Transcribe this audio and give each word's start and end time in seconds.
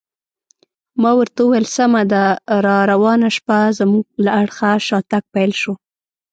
ما 1.01 1.11
ورته 1.19 1.39
وویل: 1.43 1.65
سمه 1.77 2.01
ده، 2.11 2.23
راروانه 2.65 3.29
شپه 3.37 3.59
زموږ 3.79 4.05
له 4.25 4.31
اړخه 4.41 4.69
شاتګ 4.87 5.23
پیل 5.33 5.51
شو. 5.61 5.73